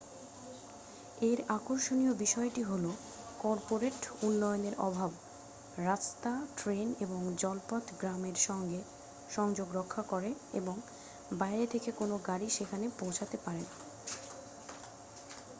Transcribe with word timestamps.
এর 1.21 1.39
আকর্ষণীয় 1.49 2.13
বিষয়টি 2.15 2.61
হল 2.63 2.85
কর্পোরেট 3.39 3.99
উন্নয়নের 4.23 4.75
অভাব 4.79 5.11
রাস্তা 5.81 6.31
ট্রেন 6.57 6.87
এবং 6.99 7.21
জলপথ 7.37 7.85
গ্রামের 7.99 8.37
সঙ্গে 8.47 8.79
সংযোগ 9.29 9.67
রক্ষা 9.73 10.03
করে 10.03 10.29
এবং 10.53 10.75
বাইরে 11.33 11.65
থেকে 11.67 11.89
কোনও 11.91 12.15
গাড়ি 12.27 12.47
সেখানে 12.49 12.85
পৌঁছোতে 12.99 13.37
পারে 13.37 13.61
না 13.61 13.73